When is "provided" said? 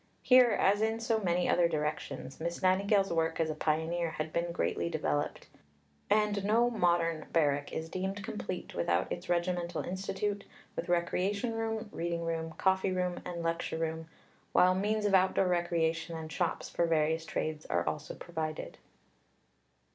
18.15-18.79